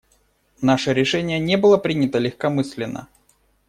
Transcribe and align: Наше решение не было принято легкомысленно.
Наше 0.63 0.95
решение 0.95 1.37
не 1.37 1.57
было 1.57 1.77
принято 1.77 2.17
легкомысленно. 2.17 3.07